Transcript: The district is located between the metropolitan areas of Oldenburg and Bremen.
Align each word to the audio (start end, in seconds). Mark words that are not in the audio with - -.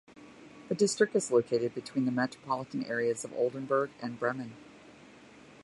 The 0.67 0.73
district 0.73 1.15
is 1.15 1.29
located 1.29 1.75
between 1.75 2.05
the 2.05 2.11
metropolitan 2.11 2.83
areas 2.85 3.23
of 3.23 3.33
Oldenburg 3.35 3.91
and 4.01 4.19
Bremen. 4.19 4.55